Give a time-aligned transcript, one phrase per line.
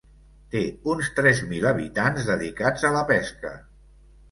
[0.53, 0.61] Té
[0.93, 3.57] uns tres mil habitants dedicats a la pesca.